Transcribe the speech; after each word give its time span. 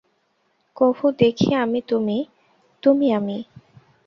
কভু 0.77 1.05
দেখি 1.19 1.49
আমি 1.55 1.79
তুমি, 1.81 2.17
তুমি 2.83 3.07
আমি। 3.13 3.37